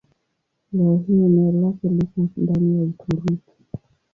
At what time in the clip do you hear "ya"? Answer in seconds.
2.77-2.83